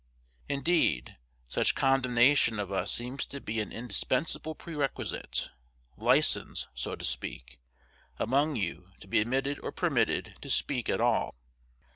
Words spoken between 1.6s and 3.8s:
condemnation of us seems to be an